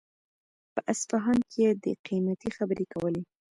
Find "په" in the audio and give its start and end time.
0.73-0.81